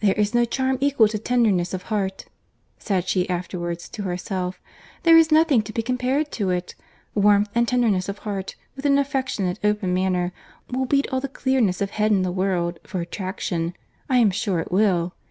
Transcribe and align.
"There 0.00 0.12
is 0.12 0.34
no 0.34 0.44
charm 0.44 0.76
equal 0.78 1.08
to 1.08 1.16
tenderness 1.18 1.72
of 1.72 1.84
heart," 1.84 2.26
said 2.76 3.08
she 3.08 3.26
afterwards 3.30 3.88
to 3.88 4.02
herself. 4.02 4.60
"There 5.04 5.16
is 5.16 5.32
nothing 5.32 5.62
to 5.62 5.72
be 5.72 5.80
compared 5.80 6.30
to 6.32 6.50
it. 6.50 6.74
Warmth 7.14 7.48
and 7.54 7.66
tenderness 7.66 8.10
of 8.10 8.18
heart, 8.28 8.56
with 8.76 8.84
an 8.84 8.98
affectionate, 8.98 9.58
open 9.64 9.94
manner, 9.94 10.34
will 10.70 10.84
beat 10.84 11.08
all 11.10 11.20
the 11.22 11.28
clearness 11.28 11.80
of 11.80 11.92
head 11.92 12.10
in 12.12 12.20
the 12.24 12.30
world, 12.30 12.78
for 12.84 13.00
attraction, 13.00 13.72
I 14.06 14.18
am 14.18 14.30
sure 14.30 14.60
it 14.60 14.70
will. 14.70 15.14